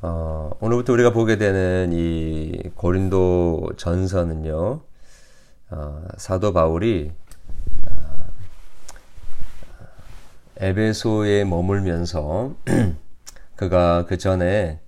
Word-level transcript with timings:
어, 0.00 0.50
오늘부터 0.60 0.92
우리가 0.92 1.12
보게 1.12 1.38
되는 1.38 1.90
이 1.92 2.52
고린도 2.76 3.70
전서는요, 3.76 4.80
어, 5.70 6.02
사도 6.16 6.52
바울이 6.52 7.10
어, 7.90 8.28
에베소에 10.58 11.44
머물면서 11.44 12.54
그가 13.56 14.06
그 14.06 14.18
전에 14.18 14.78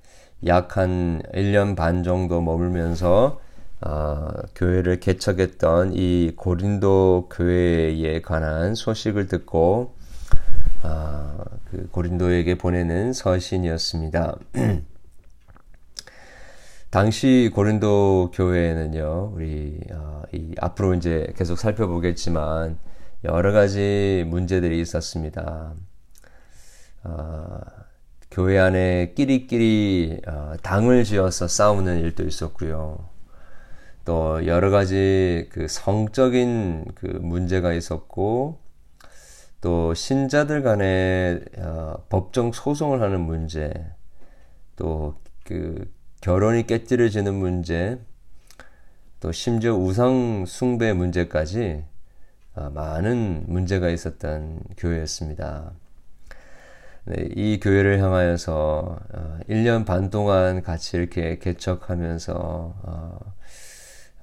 약 0.46 0.76
한 0.76 1.22
1년 1.34 1.74
반 1.74 2.04
정도 2.04 2.40
머물면서 2.40 3.40
어, 3.80 4.28
교회를 4.54 5.00
개척했던 5.00 5.92
이 5.94 6.34
고린도 6.36 7.30
교회에 7.32 8.22
관한 8.22 8.76
소식을 8.76 9.26
듣고 9.26 9.96
어, 10.84 11.36
그 11.70 11.88
고린도에게 11.90 12.58
보내는 12.58 13.12
서신이었습니다. 13.12 14.36
당시 16.90 17.50
고린도 17.54 18.32
교회에는요, 18.34 19.32
우리 19.34 19.78
어, 19.92 20.22
이 20.32 20.54
앞으로 20.58 20.94
이제 20.94 21.32
계속 21.36 21.56
살펴보겠지만 21.56 22.78
여러 23.24 23.52
가지 23.52 24.24
문제들이 24.26 24.80
있었습니다. 24.80 25.74
어, 27.04 27.60
교회 28.30 28.58
안에 28.58 29.12
끼리끼리 29.14 30.20
어, 30.26 30.54
당을 30.62 31.04
지어서 31.04 31.46
싸우는 31.46 32.00
일도 32.00 32.24
있었고요. 32.24 33.08
또 34.04 34.44
여러 34.46 34.70
가지 34.70 35.48
그 35.52 35.68
성적인 35.68 36.86
그 36.96 37.06
문제가 37.06 37.72
있었고 37.72 38.58
또 39.60 39.94
신자들 39.94 40.62
간에 40.62 41.40
어, 41.58 42.04
법정 42.08 42.50
소송을 42.50 43.00
하는 43.00 43.20
문제 43.20 43.72
또 44.74 45.20
그 45.50 45.92
결혼이 46.20 46.66
깨뜨려지는 46.66 47.34
문제, 47.34 47.98
또 49.20 49.32
심지어 49.32 49.74
우상 49.74 50.44
숭배 50.46 50.92
문제까지 50.92 51.84
아, 52.54 52.68
많은 52.68 53.44
문제가 53.46 53.88
있었던 53.88 54.60
교회였습니다. 54.76 55.72
네, 57.06 57.28
이 57.34 57.58
교회를 57.58 58.00
향하여서 58.00 58.98
1년 59.48 59.82
어, 59.82 59.84
반 59.84 60.10
동안 60.10 60.62
같이 60.62 60.98
이렇게 60.98 61.38
개척하면서 61.38 62.34
어, 62.34 63.18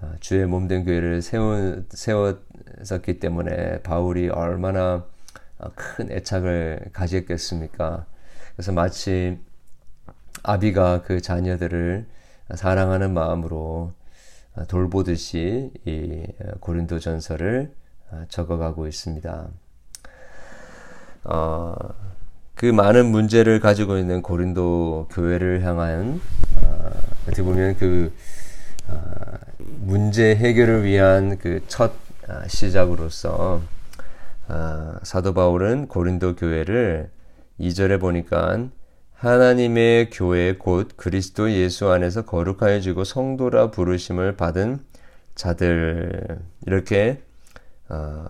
어, 0.02 0.14
주의 0.20 0.46
몸된 0.46 0.86
교회를 0.86 1.24
세운, 1.24 1.88
세웠었기 1.90 3.20
때문에 3.20 3.82
바울이 3.82 4.30
얼마나 4.30 5.04
큰 5.74 6.12
애착을 6.12 6.90
가졌겠습니까? 6.94 8.06
그래서 8.56 8.72
마치 8.72 9.40
아비가 10.44 11.02
그 11.04 11.22
자녀들을 11.22 12.06
사랑하는 12.56 13.14
마음으로 13.14 13.94
돌보듯이 14.68 15.72
이 15.86 16.24
고린도 16.60 17.00
전서를 17.00 17.72
적어가고 18.30 18.88
있습니다. 18.88 19.48
어, 21.26 21.76
그 22.56 22.66
많은 22.66 23.06
문제를 23.08 23.60
가지고 23.60 23.98
있는 23.98 24.22
고린도 24.22 25.10
교회를 25.12 25.64
향한 25.64 26.22
어, 26.64 26.92
어떻게 27.24 27.44
보면 27.44 27.76
그 27.78 28.14
어, 28.88 29.02
문제 29.80 30.36
해결을 30.36 30.84
위한 30.84 31.38
그 31.38 31.62
첫 31.68 31.92
시작으로서 32.48 33.62
어, 34.48 34.96
사도 35.04 35.34
바울은 35.34 35.88
고린도 35.88 36.36
교회를 36.36 37.10
2절에 37.60 38.00
보니까 38.00 38.68
하나님의 39.18 40.12
교회 40.12 40.54
곧 40.54 40.92
그리스도 40.96 41.52
예수 41.52 41.90
안에서 41.90 42.24
거룩하여지고 42.24 43.04
성도라 43.04 43.72
부르심을 43.72 44.38
받은 44.38 44.80
자들 45.34 46.40
이렇게 46.68 47.24
어, 47.90 48.26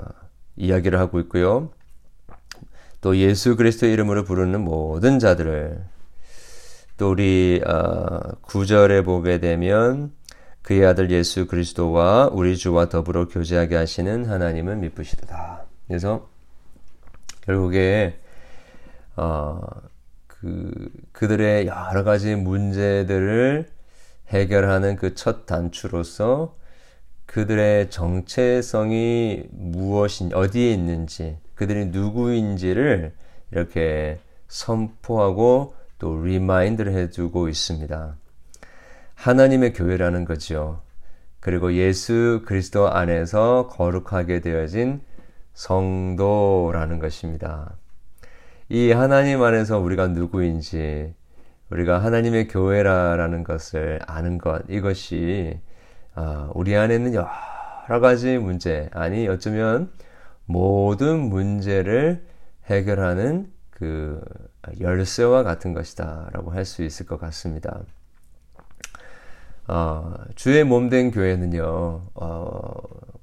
이야기를 0.56 0.98
하고 0.98 1.20
있고요. 1.22 1.72
또 3.02 3.18
예수 3.18 3.58
그리스도 3.58 3.86
이름으로 3.86 4.24
부르는 4.24 4.62
모든 4.62 5.20
자들을 5.20 5.84
또 6.96 7.12
우리 7.12 7.62
어, 7.66 8.20
9절에 8.44 9.04
보게 9.04 9.40
되면 9.40 10.14
그의 10.62 10.86
아들 10.86 11.12
예수 11.12 11.48
그리스도와 11.48 12.30
우리 12.32 12.56
주와 12.56 12.88
더불어 12.88 13.28
교제하게 13.28 13.76
하시는 13.76 14.26
하나님은 14.26 14.80
미쁘시다. 14.80 15.66
그래서 15.88 16.30
결국에 17.42 18.20
어, 19.18 19.60
그 20.40 20.90
그들의 21.12 21.68
여러 21.68 22.04
가지 22.04 22.36
문제들을 22.36 23.68
해결하는 24.30 24.96
그 24.98 25.16
첫 25.16 25.46
단추로서 25.46 26.56
그들의 27.26 27.90
정체성이 27.90 29.44
무엇인 29.52 30.34
어디에 30.34 30.72
있는지 30.72 31.38
그들이 31.56 31.88
누구인지를 31.88 33.14
이렇게 33.52 34.20
선포하고 34.48 35.76
또 36.00 36.24
remind를 36.24 36.94
해두고 36.94 37.50
있습니다. 37.50 38.16
하나님의 39.16 39.74
교회라는 39.74 40.26
거죠. 40.26 40.82
그리고 41.40 41.74
예수 41.74 42.44
그리스도 42.46 42.90
안에서 42.90 43.68
거룩하게 43.68 44.42
되어진 44.42 45.02
성도라는 45.54 47.00
것입니다. 47.00 47.78
이 48.70 48.92
하나님 48.92 49.44
안에서 49.44 49.80
우리가 49.80 50.08
누구인지 50.08 51.14
우리가 51.70 52.04
하나님의 52.04 52.48
교회라는 52.50 53.44
것을 53.44 54.00
아는 54.08 54.38
것 54.38 54.64
이것이 54.70 55.60
아, 56.16 56.50
우리 56.54 56.76
안에는 56.76 57.14
여러 57.14 58.00
가지 58.02 58.38
문제 58.38 58.90
아니 58.94 59.28
어쩌면 59.28 59.92
모든 60.46 61.20
문제를 61.20 62.26
해결하는 62.66 63.52
그 63.70 64.22
열쇠와 64.82 65.44
같은 65.44 65.74
것이다 65.74 66.30
라고 66.34 66.52
할 66.52 66.66
수 66.66 66.84
있을 66.84 67.06
것 67.06 67.20
같습니다. 67.20 67.82
어, 69.68 70.14
주의 70.36 70.64
몸된 70.64 71.12
교회는요 71.12 72.02
어, 72.16 72.74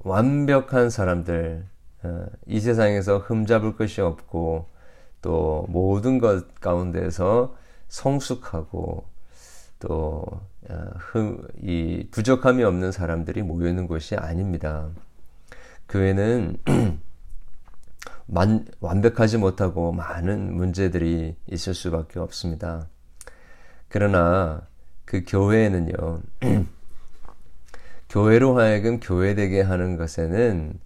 완벽한 0.00 0.90
사람들 0.90 1.64
어, 2.02 2.26
이 2.46 2.60
세상에서 2.60 3.18
흠잡을 3.18 3.76
것이 3.76 4.00
없고 4.00 4.66
또 5.24 5.64
모든 5.70 6.18
것 6.18 6.54
가운데서 6.60 7.56
성숙하고 7.88 9.06
또이 9.78 10.28
어, 10.68 12.08
부족함이 12.10 12.62
없는 12.62 12.92
사람들이 12.92 13.42
모여 13.42 13.70
있는 13.70 13.86
곳이 13.86 14.16
아닙니다. 14.16 14.90
교회는 15.88 16.58
만, 18.26 18.66
완벽하지 18.80 19.38
못하고 19.38 19.92
많은 19.92 20.54
문제들이 20.54 21.36
있을 21.50 21.72
수밖에 21.72 22.18
없습니다. 22.18 22.86
그러나 23.88 24.66
그 25.06 25.24
교회는요, 25.26 26.20
교회로 28.10 28.58
하여금 28.58 29.00
교회되게 29.00 29.62
하는 29.62 29.96
것에는 29.96 30.78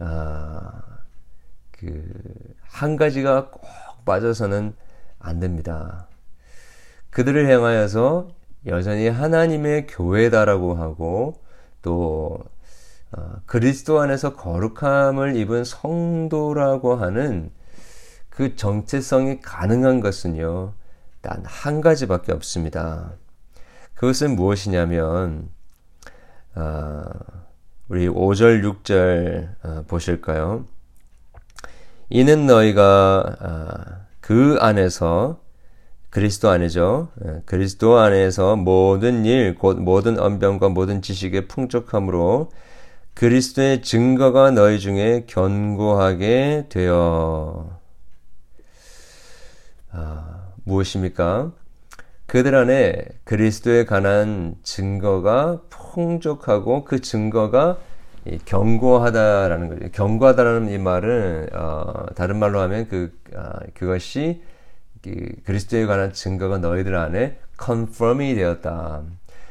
아, 0.00 0.89
그 1.80 2.02
한 2.72 2.96
가지가 2.96 3.50
꼭 3.50 3.62
빠져서는 4.04 4.74
안 5.18 5.40
됩니다. 5.40 6.08
그들을 7.10 7.50
향하여서 7.50 8.28
여전히 8.66 9.08
하나님의 9.08 9.86
교회다라고 9.86 10.74
하고 10.76 11.34
또 11.82 12.38
어, 13.12 13.36
그리스도 13.46 14.00
안에서 14.00 14.34
거룩함을 14.36 15.36
입은 15.36 15.64
성도라고 15.64 16.94
하는 16.94 17.50
그 18.30 18.54
정체성이 18.56 19.40
가능한 19.40 20.00
것은요, 20.00 20.74
단 21.20 21.42
한 21.44 21.80
가지밖에 21.80 22.32
없습니다. 22.32 23.12
그것은 23.94 24.36
무엇이냐면, 24.36 25.50
어, 26.54 27.02
우리 27.88 28.08
5절, 28.08 28.62
6절 28.62 29.56
어, 29.64 29.84
보실까요? 29.88 30.66
이는 32.10 32.46
너희가 32.46 33.36
아, 33.38 34.06
그 34.20 34.56
안에서 34.60 35.40
그리스도 36.10 36.50
안에죠. 36.50 37.08
예, 37.24 37.42
그리스도 37.46 37.98
안에서 37.98 38.56
모든 38.56 39.24
일, 39.24 39.54
곧 39.54 39.78
모든 39.78 40.18
언변과 40.18 40.70
모든 40.70 41.02
지식의 41.02 41.46
풍족함으로 41.46 42.50
그리스도의 43.14 43.82
증거가 43.82 44.50
너희 44.50 44.80
중에 44.80 45.24
견고하게 45.28 46.66
되어 46.68 47.78
아, 49.92 50.48
무엇입니까? 50.64 51.52
그들 52.26 52.56
안에 52.56 53.04
그리스도에 53.24 53.84
관한 53.84 54.56
증거가 54.64 55.60
풍족하고 55.68 56.84
그 56.84 57.00
증거가 57.00 57.78
경고하다라는 58.44 59.68
거죠. 59.68 59.90
경고하다라는 59.92 60.70
이 60.70 60.78
말은 60.78 61.48
어, 61.54 62.06
다른 62.14 62.36
말로 62.36 62.60
하면 62.60 62.88
그 62.88 63.12
어, 63.34 63.52
그것이 63.74 64.42
그 65.02 65.32
그리스도에 65.44 65.86
관한 65.86 66.12
증거가 66.12 66.58
너희들 66.58 66.94
안에 66.94 67.38
confirm이 67.62 68.34
되었다. 68.34 69.02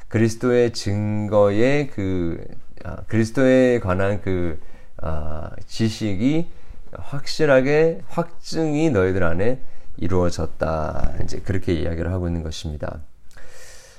그리스도의 0.07 0.74
증거의 0.74 1.88
그 1.88 2.44
아, 2.83 2.98
그리스도에 3.07 3.80
관한 3.80 4.21
그 4.21 4.60
아, 4.98 5.51
지식이 5.65 6.48
확실하게 6.94 8.01
확증이 8.07 8.89
너희들 8.89 9.24
안에 9.24 9.62
이루어졌다. 9.98 11.13
이제 11.24 11.39
그렇게 11.39 11.74
이야기를 11.74 12.12
하고 12.12 12.27
있는 12.27 12.44
것입니다. 12.44 13.01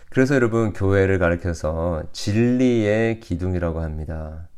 그래서 0.08 0.34
여러분 0.34 0.72
교회를 0.72 1.18
가르켜서 1.18 2.02
진리의 2.12 3.20
기둥이라고 3.20 3.80
합니다. 3.80 4.48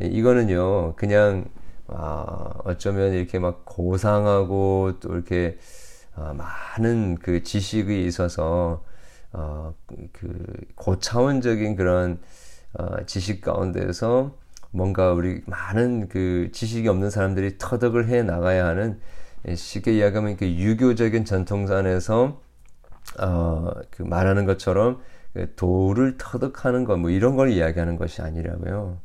이거는요 0.00 0.94
그냥 0.96 1.46
아, 1.88 2.52
어쩌면 2.64 3.12
이렇게 3.14 3.38
막 3.38 3.64
고상하고 3.64 4.94
또 5.00 5.14
이렇게 5.14 5.58
아, 6.14 6.32
많은 6.34 7.16
그 7.16 7.42
지식이 7.42 8.04
있어서 8.06 8.84
어, 9.32 9.74
그 10.12 10.44
고차원적인 10.76 11.76
그런 11.76 12.20
어, 12.74 13.04
지식 13.06 13.40
가운데서 13.42 14.36
뭔가 14.72 15.12
우리 15.12 15.42
많은 15.46 16.08
그 16.08 16.50
지식이 16.52 16.88
없는 16.88 17.10
사람들이 17.10 17.58
터득을 17.58 18.08
해 18.08 18.22
나가야 18.22 18.66
하는 18.66 19.00
예, 19.48 19.54
쉽게 19.56 19.94
이야기하면 19.98 20.36
그 20.36 20.46
유교적인 20.46 21.24
전통산에서 21.24 22.40
어, 23.20 23.70
그 23.90 24.02
말하는 24.02 24.46
것처럼 24.46 25.00
그 25.34 25.54
도를 25.56 26.16
터득하는 26.18 26.84
것 26.84 26.96
뭐 26.98 27.10
이런 27.10 27.36
걸 27.36 27.50
이야기하는 27.50 27.96
것이 27.96 28.22
아니라고요. 28.22 29.00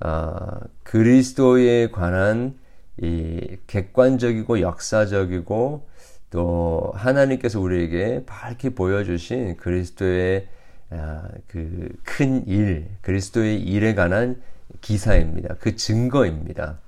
아, 0.00 0.60
그리스도에 0.82 1.90
관한 1.90 2.58
이 3.00 3.56
객관적이고 3.66 4.60
역사적이고 4.60 5.88
또 6.30 6.92
하나님께서 6.94 7.60
우리에게 7.60 8.24
밝게 8.26 8.70
보여주신 8.70 9.56
그리스도의 9.56 10.48
아, 10.90 11.28
그큰 11.48 12.46
일, 12.46 12.88
그리스도의 13.02 13.60
일에 13.60 13.94
관한 13.94 14.42
기사입니다. 14.80 15.56
그 15.60 15.76
증거입니다. 15.76 16.78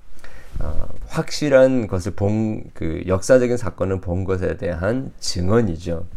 어, 0.59 0.87
확실한 1.07 1.87
것을 1.87 2.13
본, 2.13 2.63
그 2.73 3.03
역사적인 3.05 3.57
사건을 3.57 4.01
본 4.01 4.23
것에 4.23 4.57
대한 4.57 5.11
증언이죠. 5.19 6.07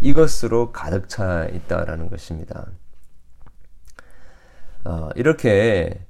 이것으로 0.00 0.72
가득 0.72 1.08
차 1.08 1.46
있다라는 1.46 2.08
것입니다. 2.08 2.66
어, 4.84 5.10
이렇게 5.16 6.00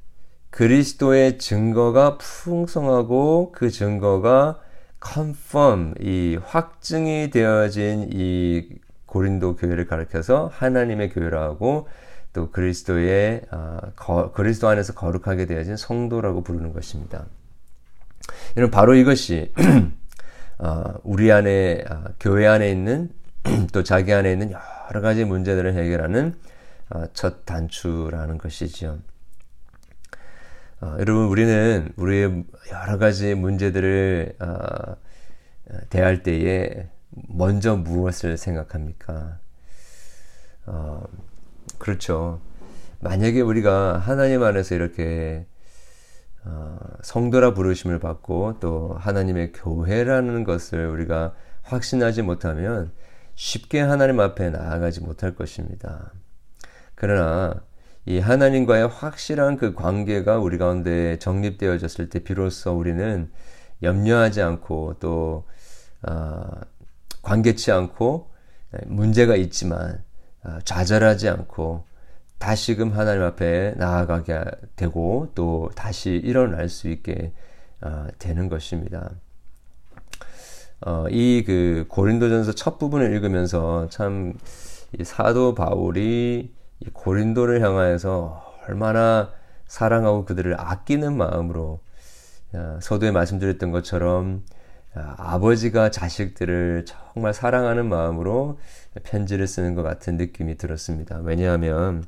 그리스도의 0.55 1.39
증거가 1.39 2.17
풍성하고 2.17 3.51
그 3.51 3.71
증거가 3.71 4.61
confirm, 5.05 5.95
이 6.01 6.39
확증이 6.41 7.31
되어진 7.31 8.11
이 8.13 8.69
고린도 9.05 9.57
교회를 9.57 9.89
가르켜서 9.89 10.49
하나님의 10.55 11.11
교회라고 11.11 11.89
또 12.33 12.53
그리스도의 12.53 13.43
어, 13.51 13.79
거, 13.97 14.31
그리스도 14.31 14.69
안에서 14.69 14.95
거룩하게 14.95 15.47
되어진 15.47 15.77
성도라고 15.77 16.45
부르는 16.45 16.73
것입니다. 16.73 17.27
이런 18.55 18.71
바로 18.71 18.95
이것이 18.95 19.53
어, 20.59 20.95
우리 21.03 21.33
안에 21.33 21.85
어, 21.91 22.05
교회 22.21 22.47
안에 22.47 22.71
있는 22.71 23.11
또 23.73 23.83
자기 23.83 24.13
안에 24.13 24.31
있는 24.31 24.53
여러 24.53 25.01
가지 25.01 25.25
문제들을 25.25 25.75
해결하는 25.75 26.37
어, 26.91 27.07
첫 27.13 27.45
단추라는 27.45 28.39
것이지요. 28.39 29.01
어, 30.85 30.97
여러분 30.99 31.29
우리는 31.29 31.89
우리의 31.97 32.45
여러 32.71 32.99
가지 32.99 33.35
문제들을 33.35 34.37
어, 34.39 34.97
대할 35.89 36.23
때에 36.23 36.91
먼저 37.09 37.75
무엇을 37.75 38.37
생각합니까? 38.37 39.39
어, 40.67 41.03
그렇죠. 41.79 42.43
만약에 43.01 43.41
우리가 43.41 43.97
하나님 43.97 44.43
안에서 44.43 44.75
이렇게 44.75 45.47
어, 46.45 46.79
성도라 47.03 47.55
부르심을 47.55 47.99
받고 47.99 48.59
또 48.61 48.95
하나님의 48.99 49.53
교회라는 49.53 50.45
것을 50.45 50.87
우리가 50.89 51.35
확신하지 51.63 52.21
못하면 52.21 52.93
쉽게 53.37 53.81
하나님 53.81 54.21
앞에 54.21 54.51
나아가지 54.51 55.01
못할 55.01 55.35
것입니다. 55.35 56.13
그러나 56.95 57.63
이 58.07 58.19
하나님과의 58.19 58.89
확실한 58.89 59.57
그 59.57 59.75
관계가 59.75 60.39
우리 60.39 60.59
가운데 60.59 61.19
정립되어졌을 61.19 62.11
때 62.11 62.19
비로소 62.19 62.77
우리는 62.77 63.31
염려하지 63.83 64.43
않고 64.43 64.97
또 65.01 65.45
어, 66.03 66.45
관계치 67.23 67.73
않고 67.73 68.31
문제가 68.87 69.37
있지만 69.37 70.03
어, 70.43 70.59
좌절하지 70.65 71.29
않고 71.29 71.87
다시금 72.39 72.93
하나님 72.93 73.23
앞에 73.23 73.75
나아가게 73.79 74.45
되고 74.77 75.31
또 75.35 75.71
다시 75.75 76.11
일어날 76.11 76.69
수 76.69 76.89
있게 76.89 77.33
어, 77.81 78.07
되는 78.19 78.51
것입니다. 78.51 79.13
어, 80.85 81.07
이그 81.09 81.87
고린도전서 81.89 82.53
첫 82.53 82.79
부분을 82.79 83.15
읽으면서 83.15 83.89
참 83.89 84.35
사도 85.03 85.55
바울이 85.55 86.53
고린도를 86.93 87.63
향하여서 87.63 88.55
얼마나 88.69 89.31
사랑하고 89.67 90.25
그들을 90.25 90.59
아끼는 90.59 91.17
마음으로 91.17 91.81
서두에 92.81 93.11
말씀드렸던 93.11 93.71
것처럼 93.73 94.45
아버지가 94.95 95.91
자식들을 95.91 96.85
정말 96.87 97.35
사랑하는 97.35 97.89
마음으로 97.89 98.59
편지를 99.03 99.47
쓰는 99.47 99.75
것 99.75 99.83
같은 99.83 100.17
느낌이 100.17 100.57
들었습니다. 100.57 101.19
왜냐하면 101.23 102.05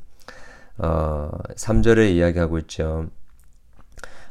어, 0.78 1.30
3절에 1.54 2.10
이야기하고 2.10 2.58
있죠. 2.60 3.08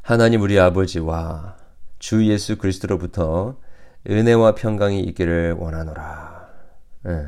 하나님 0.02 0.42
우리 0.42 0.60
아버지와 0.60 1.58
주 1.98 2.26
예수 2.28 2.58
그리스도로부터 2.58 3.58
은혜와 4.08 4.56
평강이 4.56 5.02
있기를 5.02 5.54
원하노라. 5.54 6.48
예. 7.08 7.28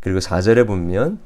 그리고 0.00 0.18
4절에 0.18 0.66
보면 0.66 1.20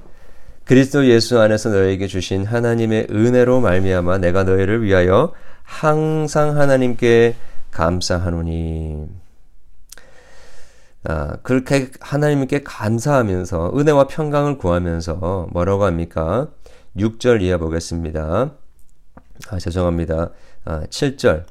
그리스도 0.64 1.06
예수 1.06 1.40
안에서 1.40 1.70
너에게 1.70 2.06
주신 2.06 2.44
하나님의 2.44 3.08
은혜로 3.10 3.60
말미암아 3.60 4.18
내가 4.18 4.44
너희를 4.44 4.82
위하여 4.82 5.32
항상 5.62 6.56
하나님께 6.58 7.34
감사하노니. 7.70 9.08
아, 11.04 11.36
그렇게 11.42 11.90
하나님께 12.00 12.62
감사하면서 12.62 13.72
은혜와 13.76 14.06
평강을 14.06 14.58
구하면서 14.58 15.48
뭐라고 15.50 15.84
합니까? 15.84 16.48
6절 16.96 17.42
이해 17.42 17.56
보겠습니다. 17.56 18.52
아, 19.50 19.58
죄송합니다. 19.58 20.30
아, 20.64 20.82
7절. 20.88 21.44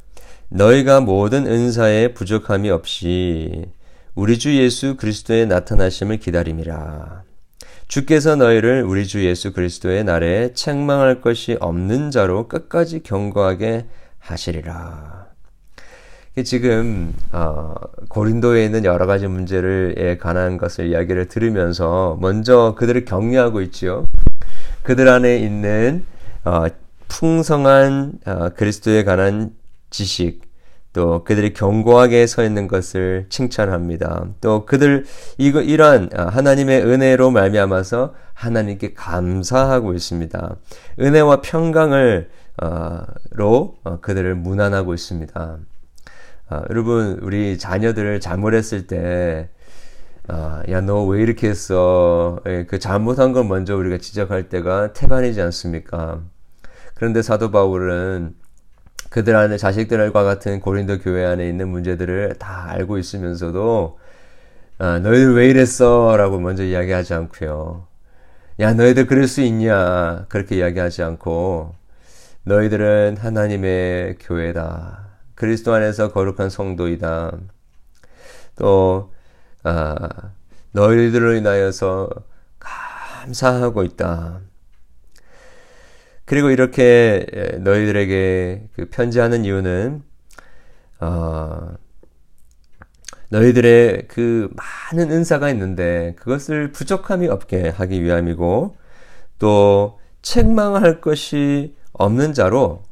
너희가 0.49 1.01
모든 1.01 1.47
은사에 1.47 2.13
부족함이 2.13 2.69
없이 2.69 3.65
우리 4.15 4.37
주 4.37 4.55
예수 4.57 4.95
그리스도의 4.95 5.47
나타나심을 5.47 6.17
기다림이라. 6.17 7.23
주께서 7.91 8.37
너희를 8.37 8.83
우리 8.83 9.05
주 9.05 9.25
예수 9.25 9.51
그리스도의 9.51 10.05
날에 10.05 10.53
책망할 10.53 11.19
것이 11.19 11.57
없는 11.59 12.09
자로 12.09 12.47
끝까지 12.47 13.03
경고하게 13.03 13.85
하시리라. 14.17 15.27
지금 16.45 17.13
어, 17.33 17.73
고린도에 18.07 18.63
있는 18.63 18.85
여러 18.85 19.07
가지 19.07 19.27
문제를 19.27 20.17
관한 20.21 20.57
것을 20.57 20.87
이야기를 20.87 21.27
들으면서 21.27 22.17
먼저 22.21 22.75
그들을 22.77 23.03
격려하고 23.03 23.59
있지요. 23.59 24.07
그들 24.83 25.09
안에 25.09 25.39
있는 25.39 26.05
어, 26.45 26.67
풍성한 27.09 28.13
어, 28.25 28.49
그리스도에 28.55 29.03
관한 29.03 29.51
지식, 29.89 30.43
또 30.93 31.23
그들이 31.23 31.53
견고하게 31.53 32.27
서 32.27 32.43
있는 32.43 32.67
것을 32.67 33.27
칭찬합니다. 33.29 34.25
또 34.41 34.65
그들 34.65 35.05
이거 35.37 35.61
이러한 35.61 36.09
어, 36.17 36.23
하나님의 36.23 36.83
은혜로 36.83 37.31
말미암아서 37.31 38.13
하나님께 38.33 38.93
감사하고 38.93 39.93
있습니다. 39.93 40.55
은혜와 40.99 41.41
평강을 41.41 42.29
로 43.31 43.75
그들을 44.01 44.35
문안하고 44.35 44.93
있습니다. 44.93 45.57
아, 46.49 46.63
여러분 46.69 47.17
우리 47.21 47.57
자녀들을 47.57 48.19
잘못했을 48.19 48.85
때 48.87 49.49
아, 50.27 50.61
야, 50.69 50.81
너 50.81 51.05
왜 51.05 51.21
이렇게 51.23 51.49
했어? 51.49 52.39
예, 52.47 52.65
그 52.65 52.77
잘못한 52.77 53.31
걸 53.33 53.45
먼저 53.45 53.75
우리가 53.75 53.97
지적할 53.97 54.49
때가 54.49 54.93
태반이지 54.93 55.41
않습니까? 55.41 56.21
그런데 56.93 57.21
사도 57.21 57.49
바울은 57.51 58.35
그들 59.09 59.35
안에 59.35 59.57
자식들과 59.57 60.23
같은 60.23 60.59
고린도 60.61 60.99
교회 60.99 61.25
안에 61.25 61.47
있는 61.47 61.69
문제들을 61.69 62.35
다 62.39 62.65
알고 62.69 62.97
있으면서도 62.97 63.99
아, 64.79 64.99
너희들 64.99 65.35
왜 65.35 65.47
이랬어? 65.49 66.15
라고 66.17 66.39
먼저 66.39 66.63
이야기하지 66.63 67.13
않고요. 67.13 67.87
야, 68.61 68.73
너희들 68.73 69.07
그럴 69.07 69.27
수 69.27 69.41
있냐? 69.41 70.25
그렇게 70.29 70.57
이야기하지 70.57 71.03
않고 71.03 71.75
너희들은 72.43 73.17
하나님의 73.19 74.17
교회다. 74.19 75.07
그리스도 75.35 75.73
안에서 75.73 76.11
거룩한 76.11 76.49
성도이다. 76.49 77.31
또 78.57 79.13
아, 79.63 80.09
너희들로 80.71 81.33
인하여서 81.35 82.09
감사하고 82.59 83.83
있다. 83.83 84.41
그리고 86.31 86.49
이렇게 86.49 87.25
너희들에게 87.59 88.69
그 88.71 88.85
편지하는 88.89 89.43
이유는 89.43 90.01
어, 91.01 91.73
너희들의 93.27 94.05
그 94.07 94.49
많은 94.93 95.11
은사가 95.11 95.49
있는데 95.49 96.15
그것을 96.17 96.71
부족함이 96.71 97.27
없게 97.27 97.67
하기 97.67 98.01
위함이고 98.01 98.77
또 99.39 99.99
책망할 100.21 101.01
것이 101.01 101.75
없는 101.91 102.33
자로 102.33 102.83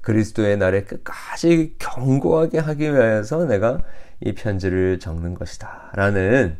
그리스도의 0.00 0.56
날에 0.56 0.82
끝까지 0.82 1.76
경고하게 1.78 2.58
하기 2.58 2.92
위해서 2.92 3.44
내가 3.44 3.78
이 4.20 4.34
편지를 4.34 4.98
적는 4.98 5.34
것이다. 5.34 5.92
라는 5.94 6.56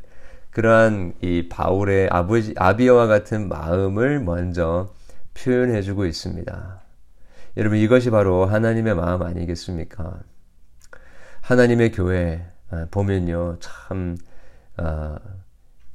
그러한 0.50 1.14
이 1.21 1.49
바울의 1.49 2.11
아버지, 2.12 2.54
아비와 2.57 3.09
같은 3.09 3.49
마음을 3.49 4.21
먼저 4.21 4.97
표현해 5.42 5.83
주고 5.83 6.04
있습니다. 6.07 6.83
여러분, 7.57 7.78
이것이 7.78 8.11
바로 8.11 8.47
하나님의 8.47 8.95
마음 8.95 9.23
아니겠습니까? 9.23 10.21
하나님의 11.40 11.92
교회, 11.92 12.47
아, 12.71 12.87
보면요, 12.90 13.59
참, 13.61 14.16
아, 14.76 15.18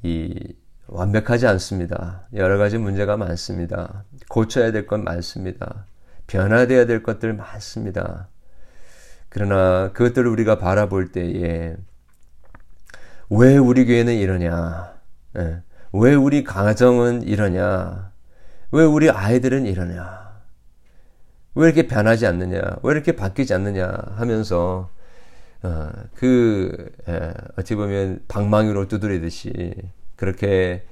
이, 0.02 0.54
완벽하지 0.86 1.46
않습니다. 1.46 2.26
여러 2.34 2.58
가지 2.58 2.78
문제가 2.78 3.16
많습니다. 3.16 4.04
고쳐야 4.28 4.70
될 4.72 4.86
건 4.86 5.04
많습니다. 5.04 5.86
변화되어야 6.26 6.86
될 6.86 7.02
것들 7.02 7.34
많습니다. 7.34 8.28
그러나 9.28 9.92
그것들을 9.92 10.26
우리가 10.28 10.58
바라볼 10.58 11.12
때에 11.12 11.76
왜 13.30 13.56
우리 13.56 13.84
교회는 13.86 14.14
이러냐? 14.14 14.94
예. 15.38 15.62
왜 15.92 16.14
우리 16.14 16.44
가정은 16.44 17.22
이러냐? 17.22 18.12
왜 18.74 18.82
우리 18.82 19.08
아이들은 19.08 19.66
이러냐? 19.66 20.42
왜 21.54 21.66
이렇게 21.66 21.86
변하지 21.86 22.26
않느냐? 22.26 22.60
왜 22.82 22.92
이렇게 22.92 23.12
바뀌지 23.12 23.54
않느냐? 23.54 23.88
하면서 24.16 24.90
어, 25.62 25.90
그 26.16 26.90
예, 27.08 27.32
어찌 27.56 27.76
보면 27.76 28.24
방망이로 28.26 28.88
두드리듯이 28.88 29.74
그렇게 30.16 30.84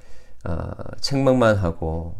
어, 0.45 0.71
책망만 1.01 1.57
하고 1.57 2.15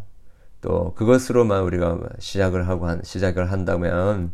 또 0.59 0.93
그것으로만 0.95 1.63
우리가 1.63 1.97
시작을 2.19 2.67
하고 2.67 2.87
한, 2.87 3.01
시작을 3.01 3.49
한다면 3.49 4.33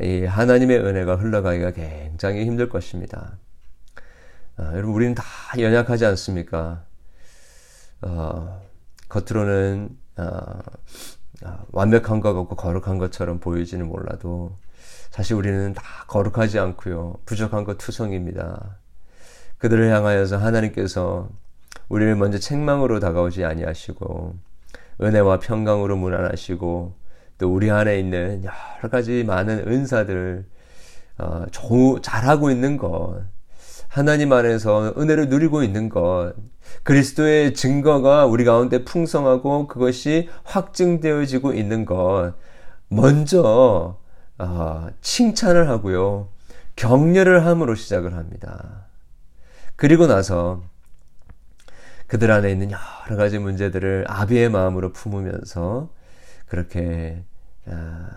이 0.00 0.24
하나님의 0.24 0.80
은혜가 0.80 1.14
흘러가기가 1.14 1.70
굉장히 1.70 2.44
힘들 2.44 2.68
것입니다. 2.68 3.38
아, 4.56 4.72
여러분 4.74 4.96
우리는 4.96 5.14
다 5.14 5.24
연약하지 5.56 6.06
않습니까? 6.06 6.82
어, 8.02 8.60
겉으로는 9.08 10.00
어, 10.20 10.58
어, 11.42 11.64
완벽한 11.72 12.20
것 12.20 12.34
같고 12.34 12.56
거룩한 12.56 12.98
것처럼 12.98 13.40
보이지는 13.40 13.88
몰라도 13.88 14.56
사실 15.10 15.34
우리는 15.36 15.72
다 15.72 15.82
거룩하지 16.06 16.58
않고요 16.58 17.16
부족한 17.24 17.64
것 17.64 17.78
투성입니다. 17.78 18.78
그들을 19.58 19.90
향하여서 19.90 20.38
하나님께서 20.38 21.28
우리를 21.88 22.14
먼저 22.16 22.38
책망으로 22.38 23.00
다가오지 23.00 23.44
아니하시고 23.44 24.34
은혜와 25.02 25.40
평강으로 25.40 25.96
문안하시고 25.96 26.94
또 27.38 27.54
우리 27.54 27.70
안에 27.70 27.98
있는 27.98 28.44
여러 28.44 28.90
가지 28.90 29.24
많은 29.24 29.66
은사들을 29.66 30.44
어, 31.18 31.46
잘하고 32.02 32.50
있는 32.50 32.76
것 32.76 33.22
하나님 33.90 34.32
안에서 34.32 34.94
은혜를 34.96 35.28
누리고 35.28 35.64
있는 35.64 35.88
것, 35.88 36.34
그리스도의 36.84 37.54
증거가 37.54 38.24
우리 38.24 38.44
가운데 38.44 38.84
풍성하고 38.84 39.66
그것이 39.66 40.28
확증되어지고 40.44 41.54
있는 41.54 41.84
것, 41.84 42.34
먼저 42.86 43.98
어, 44.38 44.86
칭찬을 45.00 45.68
하고요, 45.68 46.28
격려를 46.76 47.44
함으로 47.44 47.74
시작을 47.74 48.14
합니다. 48.14 48.86
그리고 49.74 50.06
나서 50.06 50.62
그들 52.06 52.30
안에 52.30 52.48
있는 52.52 52.70
여러 52.70 53.16
가지 53.16 53.40
문제들을 53.40 54.04
아비의 54.06 54.50
마음으로 54.50 54.92
품으면서 54.92 55.92
그렇게 56.46 57.24
아, 57.66 58.08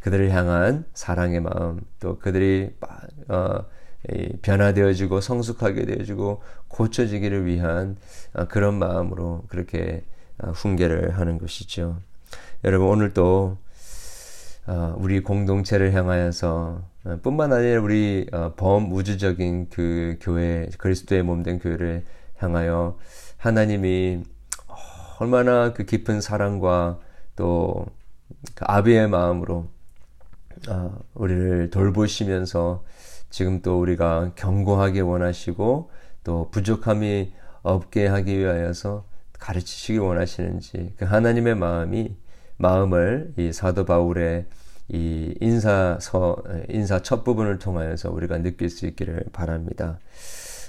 그들을 0.00 0.30
향한 0.30 0.86
사랑의 0.94 1.40
마음, 1.40 1.82
또 2.00 2.18
그들이 2.18 2.74
어, 3.28 3.66
변화되어지고 4.42 5.20
성숙하게 5.20 5.86
되어지고 5.86 6.42
고쳐지기를 6.68 7.46
위한 7.46 7.96
아, 8.32 8.46
그런 8.46 8.78
마음으로 8.78 9.44
그렇게 9.48 10.04
아, 10.38 10.50
훈계를 10.50 11.18
하는 11.18 11.38
것이죠. 11.38 11.98
여러분 12.64 12.88
오늘 12.88 13.12
또 13.12 13.58
아, 14.66 14.94
우리 14.98 15.20
공동체를 15.20 15.92
향하여서 15.94 16.82
뿐만 17.22 17.52
아니라 17.52 17.80
우리 17.80 18.26
어, 18.32 18.54
범우주적인 18.56 19.70
그 19.70 20.18
교회 20.20 20.68
그리스도의 20.78 21.22
몸된 21.22 21.58
교회를 21.58 22.04
향하여 22.36 22.98
하나님이 23.38 24.22
얼마나 25.18 25.72
그 25.72 25.84
깊은 25.84 26.20
사랑과 26.20 26.98
또 27.34 27.86
그 28.54 28.64
아비의 28.66 29.08
마음으로 29.08 29.68
우리를 31.14 31.70
돌보시면서 31.70 32.84
지금 33.30 33.60
또 33.62 33.80
우리가 33.80 34.32
경고하기 34.34 35.00
원하시고 35.00 35.90
또 36.24 36.50
부족함이 36.50 37.32
없게 37.62 38.06
하기 38.06 38.38
위하여서 38.38 39.04
가르치시기 39.38 39.98
원하시는지 39.98 40.94
그 40.96 41.04
하나님의 41.04 41.54
마음이 41.54 42.16
마음을 42.56 43.32
이 43.36 43.52
사도 43.52 43.84
바울의 43.84 44.46
이 44.88 45.34
인사서 45.40 46.42
인사 46.68 47.02
첫 47.02 47.22
부분을 47.22 47.58
통하여서 47.58 48.10
우리가 48.10 48.38
느낄 48.38 48.70
수 48.70 48.86
있기를 48.86 49.26
바랍니다. 49.32 49.98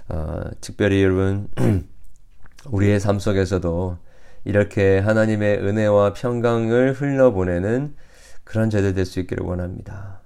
어, 0.10 0.42
특별히 0.60 1.04
여러분 1.04 1.48
우리의 2.70 3.00
삶 3.00 3.20
속에서도 3.20 3.98
이렇게 4.44 5.00
하나님의 5.00 5.60
은혜와 5.60 6.14
평강을 6.14 6.94
흘러보내는 6.94 7.96
그런 8.44 8.70
제들 8.70 8.94
될수 8.94 9.20
있기를 9.20 9.46
원합니다. 9.46 10.19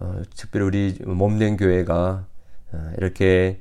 어, 0.00 0.22
특별히 0.34 0.66
우리 0.66 0.98
몸된 1.04 1.58
교회가 1.58 2.26
어, 2.72 2.92
이렇게 2.96 3.60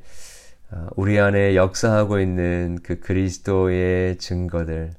어, 0.72 0.88
우리 0.96 1.20
안에 1.20 1.56
역사하고 1.56 2.20
있는 2.20 2.80
그 2.82 3.00
그리스도의 3.00 4.18
증거들 4.18 4.92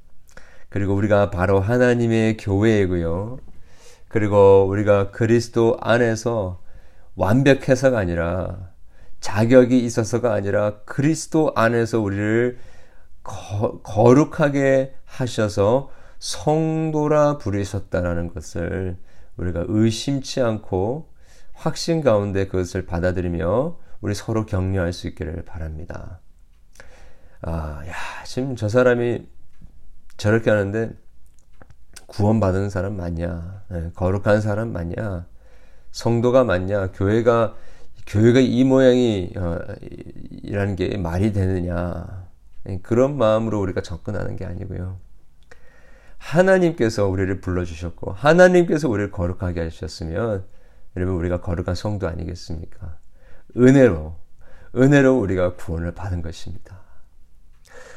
그리고 0.69 0.93
우리가 0.93 1.31
바로 1.31 1.59
하나님의 1.59 2.37
교회이고요. 2.37 3.39
그리고 4.07 4.67
우리가 4.67 5.11
그리스도 5.11 5.77
안에서 5.81 6.61
완벽해서가 7.15 7.97
아니라 7.97 8.71
자격이 9.19 9.79
있어서가 9.79 10.33
아니라 10.33 10.79
그리스도 10.85 11.51
안에서 11.55 11.99
우리를 11.99 12.57
거, 13.23 13.81
거룩하게 13.81 14.93
하셔서 15.05 15.89
성도라 16.19 17.37
부르셨다라는 17.39 18.33
것을 18.33 18.97
우리가 19.37 19.65
의심치 19.67 20.41
않고 20.41 21.10
확신 21.61 22.01
가운데 22.01 22.47
그것을 22.47 22.87
받아들이며 22.87 23.77
우리 24.01 24.15
서로 24.15 24.47
격려할 24.47 24.93
수 24.93 25.07
있기를 25.07 25.45
바랍니다. 25.45 26.19
아, 27.43 27.83
야, 27.87 27.93
지금 28.25 28.55
저 28.55 28.67
사람이 28.67 29.27
저렇게 30.17 30.49
하는데 30.49 30.91
구원받은 32.07 32.71
사람 32.71 32.97
맞냐? 32.97 33.63
네, 33.69 33.91
거룩한 33.93 34.41
사람 34.41 34.73
맞냐? 34.73 35.27
성도가 35.91 36.45
맞냐? 36.45 36.93
교회가 36.93 37.55
교회가 38.07 38.39
이 38.39 38.63
모양이 38.63 39.31
어, 39.37 39.59
이라는 40.41 40.75
게 40.75 40.97
말이 40.97 41.31
되느냐? 41.31 42.25
네, 42.63 42.79
그런 42.81 43.17
마음으로 43.17 43.61
우리가 43.61 43.81
접근하는 43.81 44.35
게 44.35 44.45
아니고요. 44.45 44.99
하나님께서 46.17 47.07
우리를 47.07 47.39
불러주셨고 47.39 48.13
하나님께서 48.13 48.89
우리를 48.89 49.11
거룩하게 49.11 49.61
하셨으면 49.61 50.45
여러분 50.95 51.15
우리가 51.15 51.41
거룩한 51.41 51.75
성도 51.75 52.07
아니겠습니까? 52.07 52.97
은혜로 53.57 54.15
은혜로 54.75 55.17
우리가 55.19 55.55
구원을 55.55 55.93
받은 55.93 56.21
것입니다. 56.21 56.79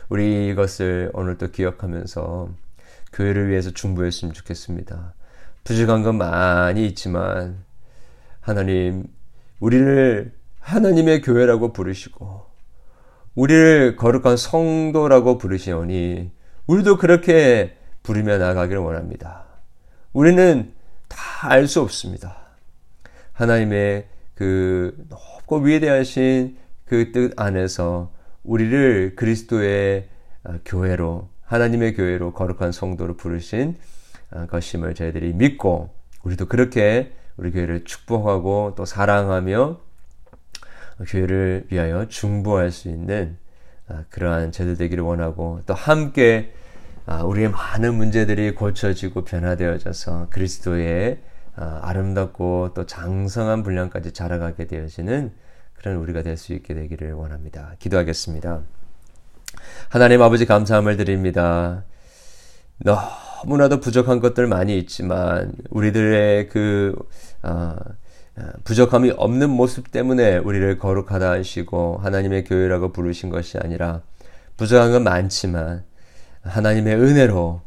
우리 0.09 0.49
이것을 0.49 1.11
오늘 1.15 1.39
또 1.39 1.51
기억하면서 1.51 2.51
교회를 3.13 3.49
위해서 3.49 3.71
중보했으면 3.71 4.35
좋겠습니다. 4.35 5.15
부족한 5.65 6.03
건 6.03 6.19
많이 6.19 6.87
있지만 6.87 7.65
하나님 8.41 9.07
우리를 9.61 10.33
하나님의 10.61 11.23
교회라고 11.23 11.73
부르시고 11.73 12.47
우리를 13.35 13.97
거룩한 13.97 14.37
성도라고 14.37 15.39
부르시오니 15.39 16.31
우리도 16.67 16.99
그렇게 16.99 17.77
부르며 18.03 18.39
나가기를 18.39 18.81
원합니다. 18.81 19.45
우리는 20.13 20.73
다 21.09 21.35
알 21.49 21.69
수 21.69 21.81
없습니다. 21.83 22.44
하나님의 23.35 24.07
그 24.35 24.97
높고 25.09 25.59
위대하신 25.59 26.57
그 26.87 27.13
뜻 27.13 27.33
안에서 27.37 28.13
우리를 28.43 29.17
그리스도의 29.17 30.09
어, 30.45 30.59
교회로 30.65 31.29
하나님의 31.43 31.95
교회로 31.95 32.33
거룩한 32.33 32.73
성도로 32.73 33.17
부르신 33.17 33.77
어, 34.31 34.47
것임을 34.47 34.95
저희들이 34.95 35.33
믿고 35.33 35.91
우리도 36.23 36.47
그렇게 36.47 37.13
우리 37.37 37.51
교회를 37.51 37.85
축복하고 37.85 38.75
또 38.77 38.85
사랑하며 38.85 39.81
교회를 41.09 41.67
위하여 41.71 42.07
중보할 42.09 42.71
수 42.71 42.89
있는 42.89 43.39
어, 43.89 44.05
그러한 44.11 44.53
제도 44.53 44.75
되기를 44.75 45.03
원하고 45.03 45.63
또 45.67 45.75
함께 45.75 46.53
우리의 47.07 47.51
많은 47.51 47.97
문제들이 47.97 48.55
고쳐지고 48.55 49.25
변화되어져서 49.25 50.29
그리스도의 50.31 51.21
아름답고 51.57 52.73
또 52.75 52.87
장성한 52.87 53.63
분량까지 53.63 54.13
자라가게 54.13 54.67
되어지는 54.67 55.33
그런 55.75 55.97
우리가 55.97 56.23
될 56.23 56.37
수 56.37 56.53
있게 56.53 56.75
되기를 56.75 57.13
원합니다. 57.13 57.75
기도하겠습니다. 57.79 58.63
하나님 59.89 60.23
아버지 60.23 60.47
감사함을 60.47 60.97
드립니다. 60.97 61.85
너무나도 62.79 63.81
부족한 63.81 64.21
것들 64.21 64.47
많이 64.47 64.79
있지만 64.79 65.53
우리들의 65.71 66.49
그 66.49 66.95
어, 67.43 67.77
부족함이 68.65 69.13
없는 69.17 69.49
모습 69.51 69.93
때문에 69.93 70.39
우리를 70.39 70.79
거룩하다 70.79 71.31
하시고 71.31 71.99
하나님의 72.03 72.45
교회라고 72.45 72.93
부르신 72.93 73.31
것이 73.31 73.59
아니라 73.59 74.03
부족한 74.57 74.91
건 74.91 75.05
많지만 75.05 75.85
하나님의 76.43 76.97
은혜로 76.97 77.61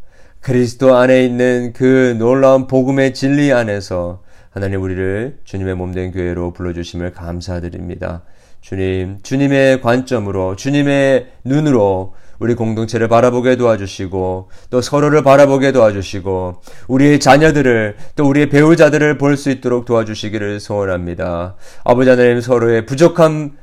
그리스도 0.48 0.96
안에 0.96 1.26
있는 1.26 1.74
그 1.74 2.16
놀라운 2.18 2.68
복음의 2.68 3.14
진리 3.14 3.52
안에서 3.52 4.22
하나님 4.50 4.82
우리를 4.82 5.40
주님의 5.44 5.76
몸된 5.76 6.14
교회로 6.14 6.54
불러주심을 6.54 7.12
감사드립니다. 7.12 8.24
주님, 8.62 9.18
주님의 9.24 9.82
관점으로, 9.82 10.56
주님의 10.56 11.28
눈으로 11.44 12.14
우리 12.40 12.56
공동체를 12.56 13.10
바라보게 13.10 13.58
도와주시고, 13.58 14.50
또 14.70 14.82
서로를 14.82 15.22
바라보게 15.22 15.74
도와주시고, 15.74 16.62
우리의 16.88 17.20
자녀들을, 17.20 17.98
또 18.16 18.26
우리의 18.30 18.48
배우자들을 18.48 19.18
볼 19.18 19.36
수 19.36 19.50
있도록 19.50 19.84
도와주시기를 19.84 20.62
소원합니다. 20.62 21.58
아버지 21.84 22.10
하나님 22.10 22.40
서로의 22.40 22.86
부족한 22.86 23.58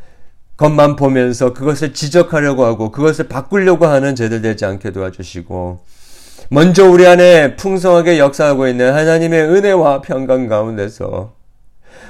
것만 0.58 0.96
보면서 0.96 1.54
그것을 1.54 1.94
지적하려고 1.94 2.66
하고, 2.66 2.90
그것을 2.90 3.28
바꾸려고 3.28 3.86
하는 3.86 4.14
죄들 4.14 4.42
되지 4.42 4.66
않게 4.66 4.90
도와주시고, 4.90 5.94
먼저 6.50 6.88
우리 6.88 7.06
안에 7.06 7.56
풍성하게 7.56 8.18
역사하고 8.18 8.68
있는 8.68 8.92
하나님의 8.92 9.42
은혜와 9.44 10.02
평강 10.02 10.46
가운데서 10.46 11.34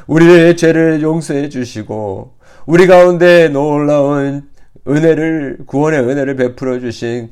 우리의 0.07 0.57
죄를 0.57 1.03
용서해 1.03 1.49
주시고 1.49 2.35
우리 2.67 2.87
가운데 2.87 3.49
놀라운 3.49 4.49
은혜를 4.89 5.59
구원의 5.67 6.01
은혜를 6.01 6.37
베풀어 6.37 6.81
주신 6.81 7.31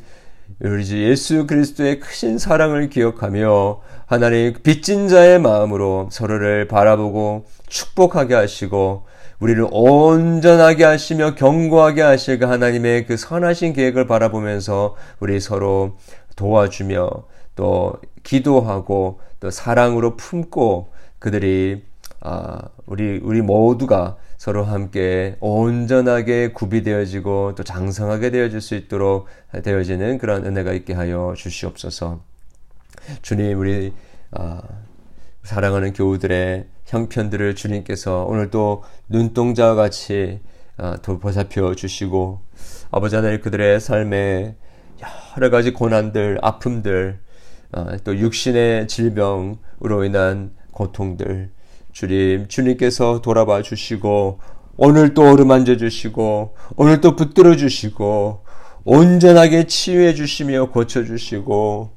우리 0.60 0.84
주 0.84 1.02
예수 1.02 1.46
그리스도의 1.46 1.98
크신 1.98 2.38
사랑을 2.38 2.88
기억하며 2.88 3.80
하나님 4.06 4.54
빚진 4.62 5.08
자의 5.08 5.40
마음으로 5.40 6.08
서로를 6.12 6.68
바라보고 6.68 7.46
축복하게 7.66 8.34
하시고 8.34 9.06
우리를 9.42 9.66
온전하게 9.72 10.84
하시며 10.84 11.34
견고하게 11.34 12.02
하실 12.02 12.38
그 12.38 12.44
하나님의 12.44 13.06
그 13.06 13.16
선하신 13.16 13.72
계획을 13.72 14.06
바라보면서 14.06 14.94
우리 15.18 15.40
서로 15.40 15.96
도와주며 16.36 17.10
또 17.54 17.94
기도하고 18.22 19.20
또 19.40 19.50
사랑으로 19.50 20.16
품고 20.16 20.92
그들이 21.18 21.84
아, 22.20 22.60
우리 22.86 23.18
우리 23.22 23.42
모두가 23.42 24.16
서로 24.38 24.64
함께 24.64 25.36
온전하게 25.40 26.52
구비되어지고 26.52 27.54
또 27.56 27.62
장성하게 27.64 28.30
되어질 28.30 28.60
수 28.60 28.74
있도록 28.74 29.26
되어지는 29.62 30.18
그런 30.18 30.44
은혜가 30.44 30.72
있게 30.72 30.94
하여 30.94 31.34
주시옵소서. 31.36 32.20
주님 33.22 33.58
우리 33.58 33.92
아, 34.30 34.62
사랑하는 35.42 35.92
교우들의 35.92 36.66
형편들을 36.86 37.54
주님께서 37.54 38.24
오늘 38.28 38.50
또 38.50 38.84
눈동자와 39.08 39.74
같이 39.74 40.40
아, 40.76 40.96
보살펴 41.02 41.74
주시고 41.74 42.40
아버지 42.90 43.16
하나님 43.16 43.40
그들의 43.40 43.80
삶에 43.80 44.56
여러 45.36 45.50
가지 45.50 45.72
고난들, 45.72 46.38
아픔들, 46.42 47.18
어, 47.72 47.86
또 48.04 48.16
육신의 48.16 48.88
질병으로 48.88 50.04
인한 50.04 50.52
고통들, 50.72 51.50
주님, 51.92 52.48
주님께서 52.48 53.20
돌아봐 53.20 53.62
주시고, 53.62 54.40
오늘 54.76 55.14
또 55.14 55.22
어루만져 55.22 55.76
주시고, 55.76 56.54
오늘 56.76 57.00
또 57.00 57.16
붙들어 57.16 57.56
주시고, 57.56 58.44
온전하게 58.84 59.66
치유해 59.66 60.14
주시며 60.14 60.70
고쳐 60.70 61.04
주시고, 61.04 61.90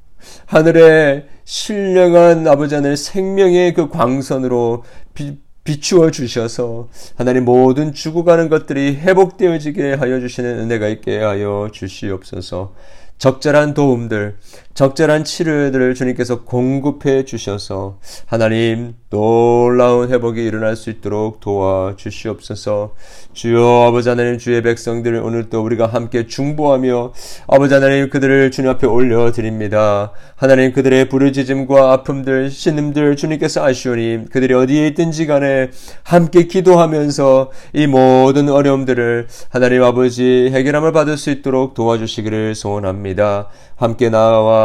하늘의 0.46 1.28
신령한 1.46 2.48
아버지 2.48 2.76
하늘 2.76 2.98
생명의 2.98 3.74
그 3.74 3.90
광선으로 3.90 4.84
비, 5.14 5.40
비추어 5.66 6.12
주셔서 6.12 6.90
하나님 7.16 7.44
모든 7.44 7.92
죽어가는 7.92 8.50
것들이 8.50 8.98
회복되어지게 8.98 9.96
하여 9.96 10.20
주시는 10.20 10.60
은혜가 10.60 10.88
있게 10.88 11.20
하여 11.20 11.70
주시옵소서. 11.74 12.74
적절한 13.18 13.74
도움들, 13.74 14.38
적절한 14.76 15.24
치료들을 15.24 15.96
주님께서 15.96 16.44
공급해 16.44 17.24
주셔서 17.24 17.98
하나님 18.26 18.96
놀라운 19.10 20.12
회복이 20.12 20.44
일어날 20.44 20.76
수 20.76 20.90
있도록 20.90 21.40
도와 21.40 21.94
주시옵소서. 21.96 22.94
주여 23.32 23.86
아버지 23.88 24.10
하나님 24.10 24.38
주의 24.38 24.62
백성들을 24.62 25.18
오늘도 25.18 25.64
우리가 25.64 25.86
함께 25.88 26.28
중보하며 26.28 27.14
아버지 27.48 27.74
하나님 27.74 28.10
그들을 28.10 28.52
주님 28.52 28.70
앞에 28.72 28.86
올려 28.86 29.32
드립니다. 29.32 30.12
하나님 30.36 30.74
그들의 30.74 31.08
부르짖음과 31.08 31.94
아픔들, 31.94 32.52
신음들 32.52 33.16
주님께서 33.16 33.64
아시오니 33.64 34.26
그들이 34.30 34.54
어디에 34.54 34.88
있든지 34.88 35.26
간에 35.26 35.70
함께 36.04 36.48
기도하면서 36.48 37.52
이 37.72 37.88
모든 37.88 38.50
어려움들을 38.50 39.28
하나님 39.48 39.84
아버지 39.84 40.50
해결함을 40.52 40.92
받을 40.92 41.16
수 41.16 41.30
있도록 41.30 41.76
도와주시기를 41.76 42.56
소원합니다. 42.56 43.48
함께 43.78 44.10
나와 44.10 44.65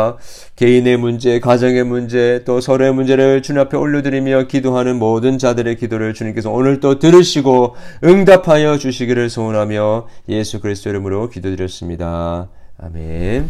개인의 0.56 0.96
문제, 0.96 1.40
가정의 1.40 1.84
문제, 1.84 2.42
또 2.44 2.60
서로의 2.60 2.92
문제를 2.92 3.42
주님 3.42 3.60
앞에 3.62 3.76
올려드리며 3.76 4.44
기도하는 4.44 4.98
모든 4.98 5.38
자들의 5.38 5.76
기도를 5.76 6.14
주님께서 6.14 6.50
오늘 6.50 6.80
또 6.80 6.98
들으시고 6.98 7.76
응답하여 8.04 8.78
주시기를 8.78 9.30
소원하며 9.30 10.08
예수 10.28 10.60
그리스도 10.60 10.90
이름으로 10.90 11.30
기도드렸습니다. 11.30 12.48
아멘. 12.78 13.48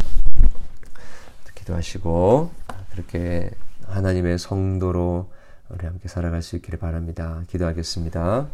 기도하시고 1.54 2.50
그렇게 2.92 3.50
하나님의 3.86 4.38
성도로 4.38 5.28
우리 5.68 5.86
함께 5.86 6.08
살아갈 6.08 6.42
수 6.42 6.56
있기를 6.56 6.78
바랍니다. 6.78 7.42
기도하겠습니다. 7.48 8.48